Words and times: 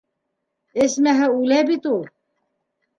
Эсмәһә, 0.87 1.29
үлә 1.37 1.63
бит 1.71 1.89
ул. 1.95 2.05